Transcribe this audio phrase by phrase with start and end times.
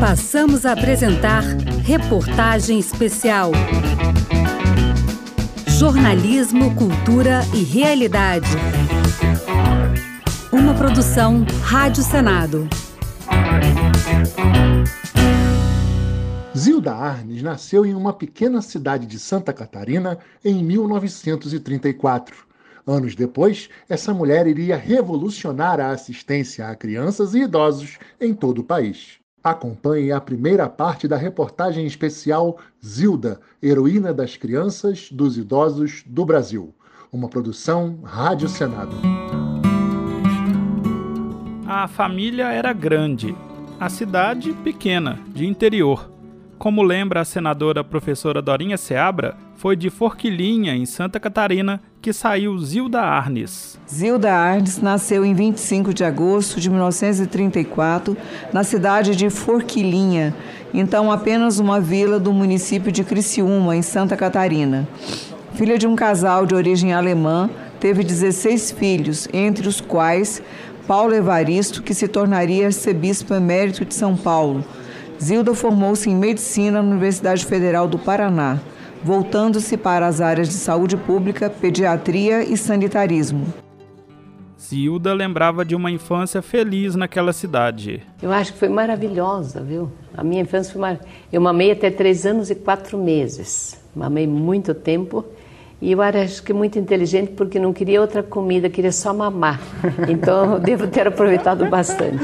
[0.00, 1.42] Passamos a apresentar
[1.82, 3.50] Reportagem Especial.
[5.66, 8.46] Jornalismo, Cultura e Realidade.
[10.52, 12.68] Uma produção Rádio Senado.
[16.56, 22.36] Zilda Arnes nasceu em uma pequena cidade de Santa Catarina em 1934.
[22.86, 28.64] Anos depois, essa mulher iria revolucionar a assistência a crianças e idosos em todo o
[28.64, 29.25] país.
[29.46, 36.74] Acompanhe a primeira parte da reportagem especial Zilda, heroína das crianças, dos idosos do Brasil.
[37.12, 38.96] Uma produção Rádio Senado.
[41.64, 43.36] A família era grande,
[43.78, 46.15] a cidade pequena, de interior.
[46.58, 52.58] Como lembra a senadora professora Dorinha Seabra, foi de Forquilinha, em Santa Catarina, que saiu
[52.58, 53.78] Zilda Arnes.
[53.88, 58.16] Zilda Arnes nasceu em 25 de agosto de 1934,
[58.54, 60.34] na cidade de Forquilinha,
[60.72, 64.88] então apenas uma vila do município de Criciúma, em Santa Catarina.
[65.54, 70.42] Filha de um casal de origem alemã, teve 16 filhos, entre os quais
[70.86, 74.64] Paulo Evaristo, que se tornaria arcebispo emérito de São Paulo
[75.22, 78.60] Zilda formou-se em medicina na Universidade Federal do Paraná,
[79.02, 83.46] voltando-se para as áreas de saúde pública, pediatria e sanitarismo.
[84.60, 88.02] Zilda lembrava de uma infância feliz naquela cidade.
[88.20, 89.90] Eu acho que foi maravilhosa, viu?
[90.16, 90.98] A minha infância foi mar...
[91.32, 93.80] Eu mamei até três anos e quatro meses.
[93.94, 95.24] Mamei muito tempo
[95.80, 99.60] e eu acho que muito inteligente porque não queria outra comida, queria só mamar.
[100.08, 102.18] Então eu devo ter aproveitado bastante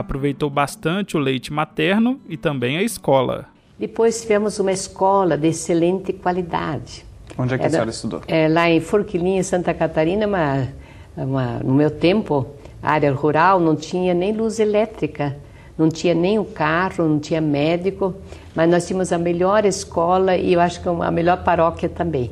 [0.00, 3.46] aproveitou bastante o leite materno e também a escola.
[3.78, 7.04] Depois tivemos uma escola de excelente qualidade.
[7.38, 8.20] Onde é que Era, a senhora estudou?
[8.28, 10.68] É, lá em Forquilinha, Santa Catarina, uma,
[11.16, 12.46] uma, no meu tempo,
[12.82, 15.36] área rural, não tinha nem luz elétrica,
[15.78, 18.14] não tinha nem o carro, não tinha médico,
[18.54, 22.30] mas nós tínhamos a melhor escola e eu acho que a melhor paróquia também.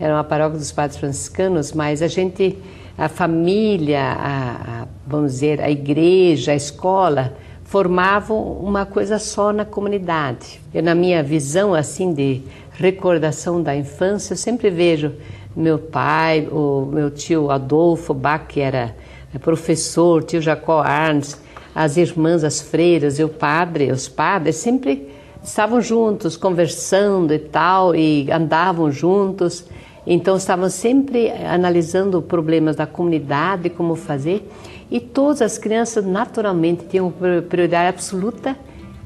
[0.00, 2.56] Era uma paróquia dos padres franciscanos, mas a gente
[2.98, 9.64] a família, a, a, vamos dizer, a igreja, a escola, formavam uma coisa só na
[9.64, 10.60] comunidade.
[10.74, 12.42] Eu, na minha visão assim de
[12.72, 15.12] recordação da infância, eu sempre vejo
[15.54, 18.94] meu pai, o meu tio Adolfo Bach, que era
[19.40, 21.36] professor, tio Jacó Arns,
[21.74, 25.08] as irmãs, as freiras e o padre, os padres sempre
[25.42, 29.64] estavam juntos, conversando e tal, e andavam juntos.
[30.06, 34.48] Então, estavam sempre analisando problemas da comunidade, como fazer,
[34.90, 37.12] e todas as crianças, naturalmente, tinham
[37.48, 38.56] prioridade absoluta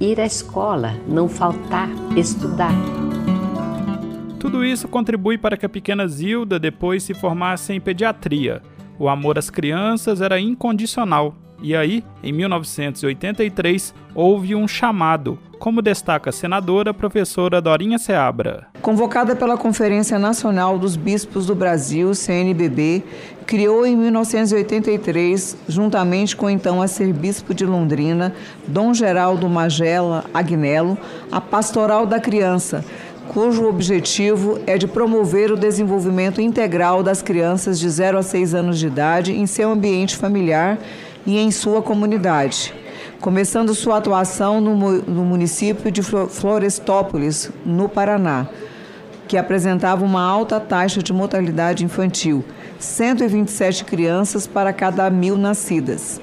[0.00, 2.72] ir à escola, não faltar, estudar.
[4.38, 8.60] Tudo isso contribui para que a pequena Zilda depois se formasse em pediatria.
[8.98, 11.34] O amor às crianças era incondicional.
[11.62, 18.66] E aí, em 1983, houve um chamado, como destaca a senadora professora Dorinha Seabra.
[18.80, 23.04] Convocada pela Conferência Nacional dos Bispos do Brasil, CNBB,
[23.46, 28.34] criou em 1983, juntamente com então arcebispo de Londrina,
[28.66, 30.98] Dom Geraldo Magela Agnello,
[31.30, 32.84] a Pastoral da Criança,
[33.28, 38.80] cujo objetivo é de promover o desenvolvimento integral das crianças de 0 a 6 anos
[38.80, 40.76] de idade em seu ambiente familiar
[41.24, 42.81] e em sua comunidade
[43.22, 48.48] começando sua atuação no, no município de Florestópolis, no Paraná,
[49.28, 52.44] que apresentava uma alta taxa de mortalidade infantil,
[52.80, 56.20] 127 crianças para cada mil nascidas.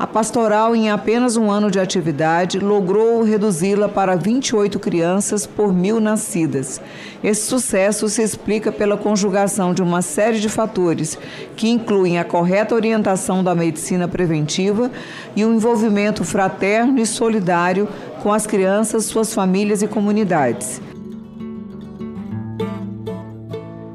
[0.00, 6.00] A pastoral, em apenas um ano de atividade, logrou reduzi-la para 28 crianças por mil
[6.00, 6.80] nascidas.
[7.22, 11.18] Esse sucesso se explica pela conjugação de uma série de fatores,
[11.54, 14.90] que incluem a correta orientação da medicina preventiva
[15.36, 17.86] e o envolvimento fraterno e solidário
[18.22, 20.80] com as crianças, suas famílias e comunidades.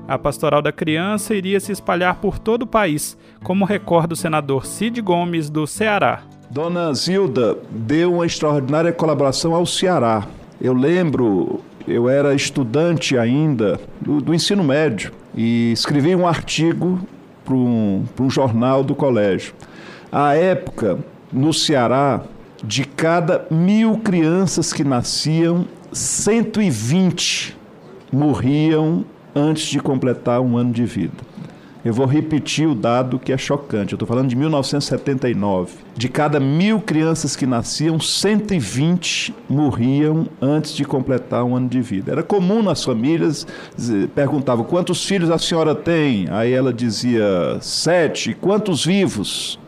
[0.07, 4.63] A pastoral da criança iria se espalhar por todo o país, como recorda o senador
[4.67, 6.21] Cid Gomes, do Ceará.
[6.51, 10.27] Dona Zilda deu uma extraordinária colaboração ao Ceará.
[10.61, 16.99] Eu lembro, eu era estudante ainda do, do ensino médio e escrevi um artigo
[17.43, 19.55] para um, um jornal do colégio.
[20.11, 20.99] À época,
[21.33, 22.21] no Ceará,
[22.63, 27.57] de cada mil crianças que nasciam, 120
[28.13, 29.03] morriam
[29.35, 31.35] antes de completar um ano de vida.
[31.83, 33.93] Eu vou repetir o dado que é chocante.
[33.93, 35.73] Eu estou falando de 1979.
[35.95, 42.11] De cada mil crianças que nasciam, 120 morriam antes de completar um ano de vida.
[42.11, 43.45] Era comum nas famílias,
[44.15, 46.27] perguntavam quantos filhos a senhora tem?
[46.31, 48.33] Aí ela dizia sete.
[48.33, 49.59] Quantos vivos?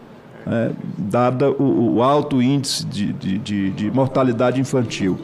[0.49, 5.17] é, dada o, o, alto índice de, de, de, de mortalidade infantil.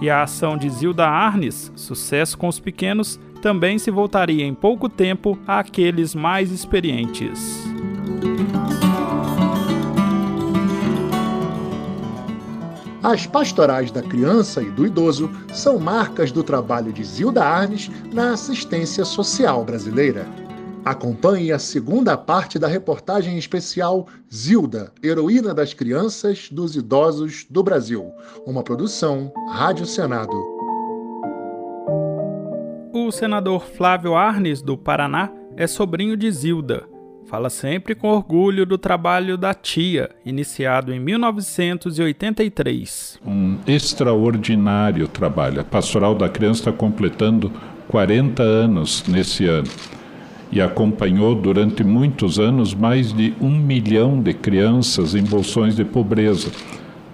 [0.00, 4.88] E a ação de Zilda Arnes, sucesso com os pequenos, também se voltaria em pouco
[4.88, 7.64] tempo àqueles mais experientes.
[13.02, 18.32] As pastorais da criança e do idoso são marcas do trabalho de Zilda Arnes na
[18.32, 20.26] assistência social brasileira.
[20.86, 28.12] Acompanhe a segunda parte da reportagem especial Zilda, heroína das crianças, dos idosos do Brasil,
[28.46, 30.36] uma produção Rádio Senado.
[32.94, 36.96] O senador Flávio Arnes, do Paraná, é sobrinho de Zilda
[37.26, 43.18] Fala sempre com orgulho do trabalho da tia, iniciado em 1983.
[43.26, 45.60] Um extraordinário trabalho.
[45.60, 47.50] A Pastoral da Criança está completando
[47.88, 49.66] 40 anos nesse ano
[50.50, 56.50] e acompanhou durante muitos anos mais de um milhão de crianças em bolsões de pobreza.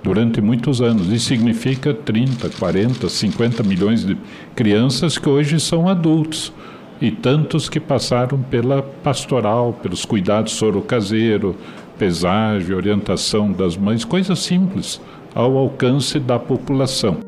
[0.02, 1.08] Durante muitos anos.
[1.08, 4.16] Isso significa 30, 40, 50 milhões de
[4.54, 6.52] crianças que hoje são adultos
[7.00, 11.56] e tantos que passaram pela pastoral, pelos cuidados soro caseiro,
[11.98, 15.00] pesagem, orientação das mães, coisas simples
[15.34, 17.18] ao alcance da população.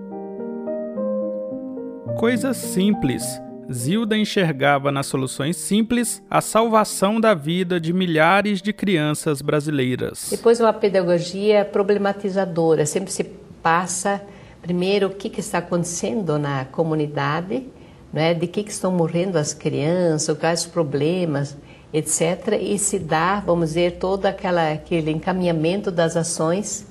[2.17, 3.44] Coisas simples.
[3.73, 10.29] Zilda enxergava nas soluções simples a salvação da vida de milhares de crianças brasileiras.
[10.31, 12.85] Depois, uma pedagogia problematizadora.
[12.87, 13.25] Sempre se
[13.63, 14.23] passa,
[14.61, 17.67] primeiro, o que, que está acontecendo na comunidade
[18.15, 21.57] né, de que, que estão morrendo as crianças, quais os problemas,
[21.93, 22.59] etc.
[22.61, 26.87] E se dá, vamos dizer, todo aquela, aquele encaminhamento das ações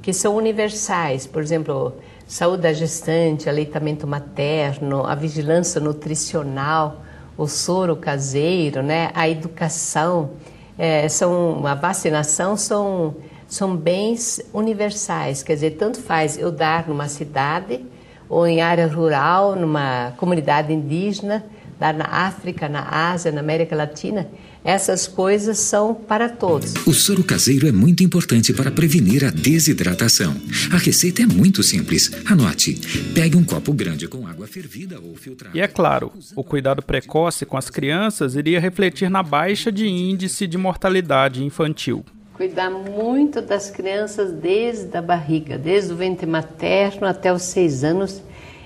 [0.00, 1.94] que são universais, por exemplo,
[2.30, 7.02] saúde da gestante, aleitamento materno, a vigilância nutricional,
[7.36, 10.30] o soro caseiro, né, a educação,
[10.78, 13.16] é, são, a vacinação são,
[13.48, 17.84] são bens universais, quer dizer, tanto faz eu dar numa cidade
[18.28, 21.44] ou em área rural, numa comunidade indígena,
[21.80, 24.28] lá na África, na Ásia, na América Latina,
[24.62, 26.74] essas coisas são para todos.
[26.86, 30.36] O soro caseiro é muito importante para prevenir a desidratação.
[30.70, 32.10] A receita é muito simples.
[32.26, 32.74] Anote:
[33.14, 35.56] pegue um copo grande com água fervida ou filtrada.
[35.56, 40.46] E é claro, o cuidado precoce com as crianças iria refletir na baixa de índice
[40.46, 42.04] de mortalidade infantil
[42.40, 48.22] cuidar muito das crianças desde a barriga, desde o ventre materno até os seis anos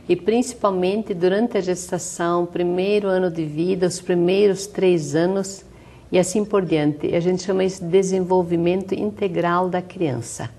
[0.08, 5.64] e principalmente durante a gestação, primeiro ano de vida, os primeiros três anos
[6.12, 7.14] e assim por diante.
[7.14, 10.50] A gente chama isso de desenvolvimento integral da criança.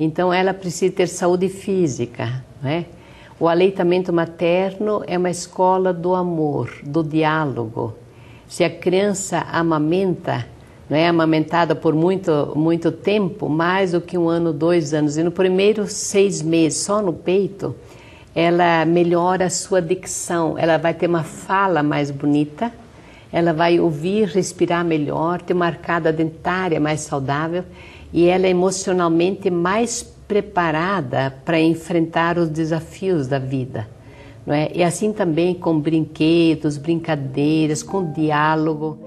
[0.00, 2.86] Então, ela precisa ter saúde física, né?
[3.40, 7.94] O aleitamento materno é uma escola do amor, do diálogo.
[8.48, 10.44] Se a criança amamenta,
[10.90, 15.22] não é amamentada por muito, muito tempo, mais do que um ano, dois anos, e
[15.22, 17.76] no primeiro seis meses, só no peito,
[18.34, 22.72] ela melhora a sua dicção, ela vai ter uma fala mais bonita,
[23.32, 27.64] ela vai ouvir, respirar melhor, ter uma arcada dentária mais saudável
[28.12, 33.88] e ela é emocionalmente mais preparada para enfrentar os desafios da vida.
[34.46, 34.70] Não é?
[34.74, 38.98] E assim também com brinquedos, brincadeiras, com diálogo.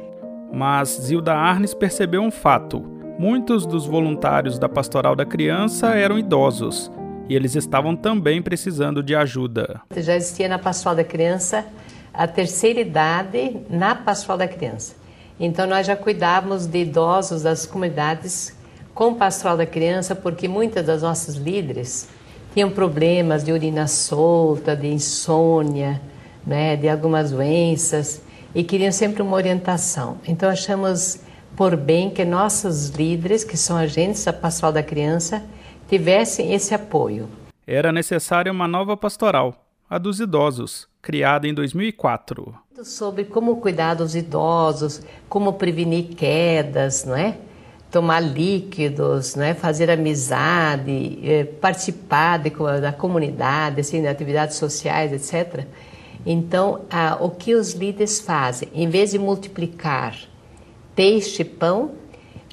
[0.53, 2.83] Mas Zilda Arnes percebeu um fato:
[3.17, 6.91] muitos dos voluntários da Pastoral da Criança eram idosos
[7.27, 9.81] e eles estavam também precisando de ajuda.
[9.95, 11.65] Já existia na Pastoral da Criança
[12.13, 14.95] a terceira idade na Pastoral da Criança.
[15.39, 18.55] Então nós já cuidávamos de idosos das comunidades
[18.93, 22.07] com Pastoral da Criança, porque muitas das nossas líderes
[22.53, 26.01] tinham problemas de urina solta, de insônia,
[26.45, 28.21] né, de algumas doenças
[28.53, 30.17] e queriam sempre uma orientação.
[30.27, 31.19] Então achamos
[31.55, 35.43] por bem que nossos líderes, que são agentes da pastoral da criança,
[35.91, 37.27] tivessem esse apoio.
[37.67, 42.55] Era necessária uma nova pastoral, a dos idosos, criada em 2004.
[42.81, 47.35] Sobre como cuidar dos idosos, como prevenir quedas, não é?
[47.91, 49.53] Tomar líquidos, não é?
[49.53, 55.65] fazer amizade, eh, participar de, da comunidade, assim, de atividades sociais, etc.
[56.25, 58.69] Então, ah, o que os líderes fazem?
[58.73, 60.17] Em vez de multiplicar
[60.95, 61.91] peixe e pão,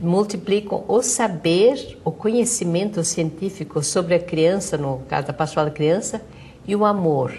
[0.03, 6.23] multiplicam o saber, o conhecimento científico sobre a criança, no caso da pastoral da criança,
[6.67, 7.33] e o amor.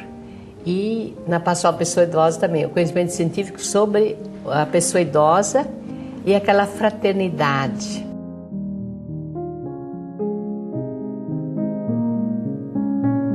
[0.66, 5.68] E na pastoral pessoa idosa também, o conhecimento científico sobre a pessoa idosa
[6.26, 8.10] e aquela fraternidade.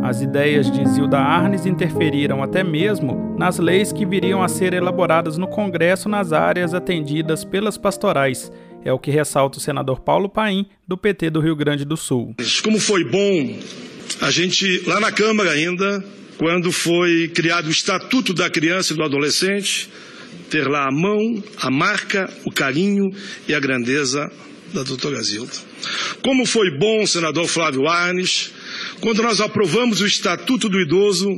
[0.02, 5.38] As ideias de Zilda Arnes interferiram até mesmo nas leis que viriam a ser elaboradas
[5.38, 8.52] no Congresso nas áreas atendidas pelas pastorais.
[8.84, 12.34] É o que ressalta o senador Paulo Paim, do PT do Rio Grande do Sul.
[12.62, 13.58] Como foi bom
[14.20, 16.04] a gente, lá na Câmara ainda,
[16.36, 19.88] quando foi criado o Estatuto da Criança e do Adolescente,
[20.50, 23.10] ter lá a mão, a marca, o carinho
[23.48, 24.30] e a grandeza
[24.72, 25.52] da doutora Zilda.
[26.22, 28.52] Como foi bom, senador Flávio Arnes,
[29.00, 31.30] quando nós aprovamos o Estatuto do Idoso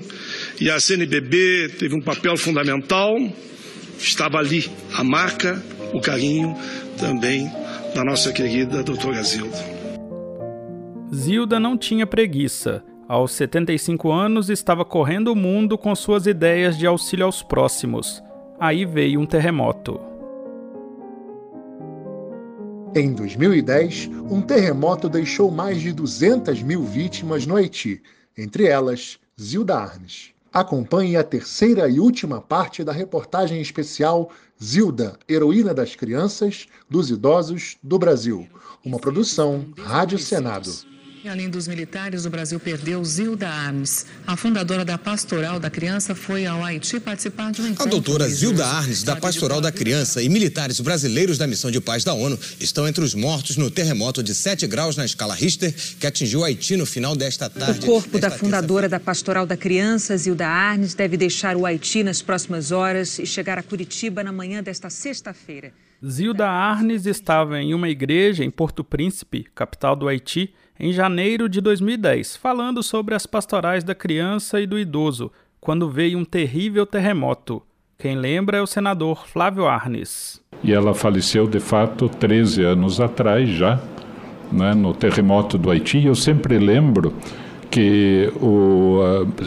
[0.60, 3.14] e a CNBB teve um papel fundamental,
[3.98, 5.62] estava ali a marca,
[5.96, 6.54] o carinho
[6.98, 7.50] também
[7.94, 9.56] da nossa querida doutora Zilda.
[11.14, 12.84] Zilda não tinha preguiça.
[13.08, 18.22] Aos 75 anos, estava correndo o mundo com suas ideias de auxílio aos próximos.
[18.60, 19.98] Aí veio um terremoto.
[22.94, 28.02] Em 2010, um terremoto deixou mais de 200 mil vítimas no Haiti,
[28.36, 30.35] entre elas Zilda Arnes.
[30.56, 37.76] Acompanhe a terceira e última parte da reportagem especial Zilda, Heroína das Crianças, dos Idosos
[37.82, 38.48] do Brasil,
[38.82, 40.70] uma produção Rádio Senado.
[41.28, 44.06] Além dos militares, o Brasil perdeu Zilda Arnes.
[44.26, 47.86] A fundadora da Pastoral da Criança foi ao Haiti participar de um encontro.
[47.86, 52.04] A doutora Zilda Arnes, da Pastoral da Criança, e militares brasileiros da Missão de Paz
[52.04, 56.06] da ONU estão entre os mortos no terremoto de 7 graus na escala Richter que
[56.06, 57.80] atingiu o Haiti no final desta tarde.
[57.80, 62.22] O corpo da fundadora da Pastoral da Criança, Zilda Arnes, deve deixar o Haiti nas
[62.22, 65.72] próximas horas e chegar a Curitiba na manhã desta sexta-feira.
[66.08, 71.60] Zilda Arnes estava em uma igreja em Porto Príncipe, capital do Haiti, em janeiro de
[71.60, 77.60] 2010, falando sobre as pastorais da criança e do idoso, quando veio um terrível terremoto.
[77.98, 80.40] Quem lembra é o senador Flávio Arnes.
[80.62, 83.80] E ela faleceu, de fato, 13 anos atrás já,
[84.52, 86.04] né, no terremoto do Haiti.
[86.04, 87.12] Eu sempre lembro
[87.70, 89.00] que o,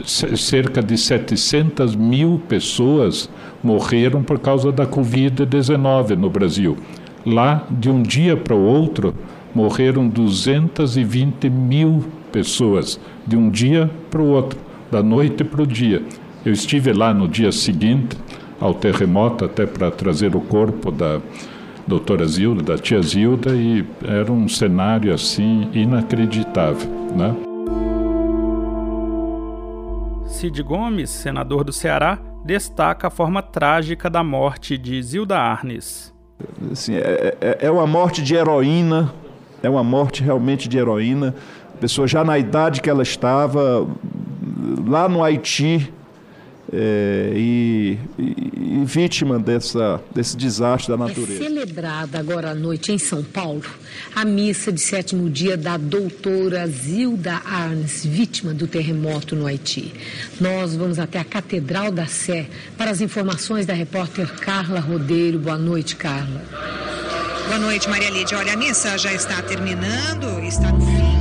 [0.06, 3.30] cerca de 700 mil pessoas
[3.64, 6.78] morreram por causa da Covid-19 no Brasil.
[7.26, 9.14] Lá, de um dia para o outro,
[9.54, 14.60] morreram 220 mil pessoas, de um dia para o outro,
[14.92, 16.02] da noite para o dia.
[16.46, 18.18] Eu estive lá no dia seguinte
[18.60, 21.20] ao terremoto, até para trazer o corpo da
[21.88, 27.49] doutora Zilda, da tia Zilda, e era um cenário assim inacreditável, né?
[30.40, 36.14] Cid Gomes, senador do Ceará, destaca a forma trágica da morte de Zilda Arnes.
[36.72, 39.14] Assim, é, é, é uma morte de heroína,
[39.62, 41.36] é uma morte realmente de heroína.
[41.82, 43.86] Pessoa já na idade que ela estava,
[44.88, 45.94] lá no Haiti,
[46.72, 51.44] é, e, e, e, vítima dessa, desse desastre da natureza.
[51.44, 53.64] É celebrada agora à noite em São Paulo
[54.16, 59.94] a missa de sétimo dia da doutora Zilda Arnes, vítima do terremoto no Haiti.
[60.40, 62.48] Nós vamos até a Catedral da Sé
[62.78, 65.40] para as informações da repórter Carla Rodeiro.
[65.40, 66.44] Boa noite, Carla.
[67.48, 68.38] Boa noite, Maria Lídia.
[68.38, 71.19] Olha, a missa já está terminando, está no fim.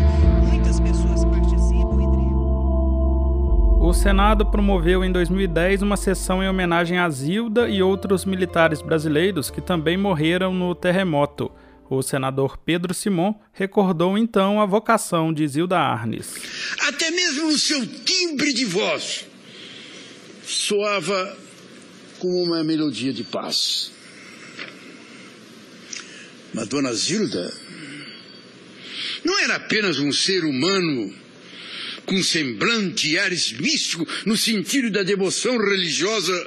[3.88, 9.49] O Senado promoveu em 2010 uma sessão em homenagem a Zilda e outros militares brasileiros
[9.49, 11.50] que também morreram no terremoto.
[11.88, 16.35] O senador Pedro Simon recordou então a vocação de Zilda Arnes.
[16.87, 19.25] Até mesmo o seu timbre de voz
[20.45, 21.38] soava
[22.18, 23.90] como uma melodia de paz.
[26.52, 27.50] Mas Dona Zilda
[29.25, 31.11] não era apenas um ser humano
[32.09, 36.47] com semblante e ares místico no sentido da devoção religiosa,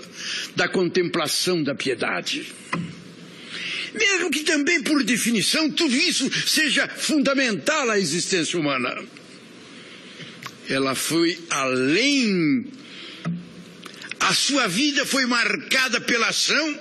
[0.56, 2.51] da contemplação da piedade.
[3.94, 9.03] Mesmo que também, por definição, tudo isso seja fundamental à existência humana.
[10.68, 12.65] Ela foi além.
[14.20, 16.80] A sua vida foi marcada pela ação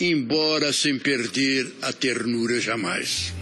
[0.00, 3.32] embora sem perder a ternura jamais.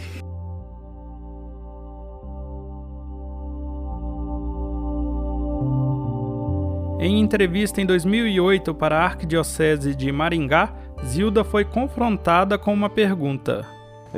[7.03, 10.73] Em entrevista em 2008 para a Arquidiocese de Maringá,
[11.05, 13.67] Zilda foi confrontada com uma pergunta.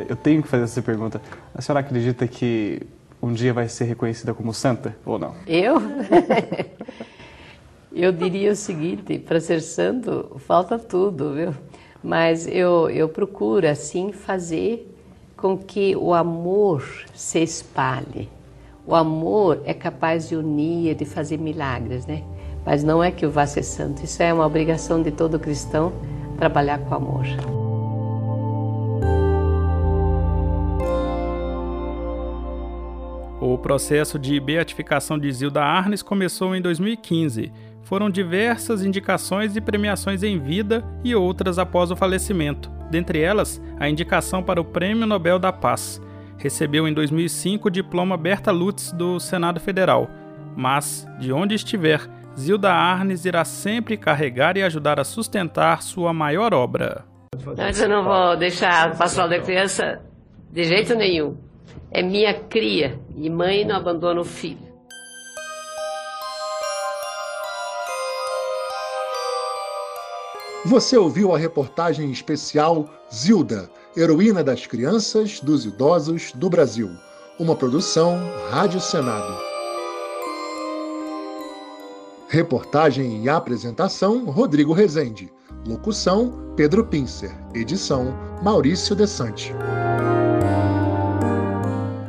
[0.07, 1.19] Eu tenho que fazer essa pergunta.
[1.55, 2.83] A senhora acredita que
[3.23, 5.35] um dia vai ser reconhecida como santa ou não?
[5.47, 5.77] Eu?
[7.91, 11.55] Eu diria o seguinte: para ser santo falta tudo, viu?
[12.03, 14.95] mas eu, eu procuro assim fazer
[15.39, 18.29] com que o amor se espalhe.
[18.87, 22.23] O amor é capaz de unir, de fazer milagres, né?
[22.65, 25.93] Mas não é que o vá ser santo, isso é uma obrigação de todo cristão
[26.37, 27.25] trabalhar com amor.
[33.41, 37.53] O processo de beatificação de Zilda Arnes começou em 2015.
[37.83, 42.71] Foram diversas indicações e premiações em vida e outras após o falecimento.
[42.91, 46.01] Dentre elas, a indicação para o Prêmio Nobel da Paz.
[46.39, 50.09] Recebeu em 2005 o diploma Berta Lutz do Senado Federal.
[50.57, 52.01] Mas, de onde estiver,
[52.39, 57.05] Zilda Arnes irá sempre carregar e ajudar a sustentar sua maior obra.
[57.59, 60.01] Antes eu não vou deixar a pastoral da criança
[60.51, 61.37] de jeito nenhum
[61.95, 64.75] é minha cria e mãe não abandona o filho.
[70.67, 76.91] Você ouviu a reportagem especial Zilda, heroína das crianças, dos idosos do Brasil.
[77.39, 78.19] Uma produção
[78.51, 79.54] Rádio Senado.
[82.35, 85.33] Reportagem e apresentação Rodrigo Rezende.
[85.65, 87.31] Locução Pedro Pincer.
[87.55, 88.13] Edição
[88.43, 89.55] Maurício Desante.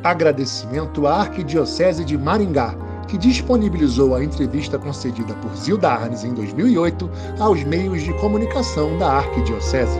[0.03, 2.73] Agradecimento à Arquidiocese de Maringá,
[3.07, 9.07] que disponibilizou a entrevista concedida por Zilda Arnes em 2008 aos meios de comunicação da
[9.17, 9.99] Arquidiocese.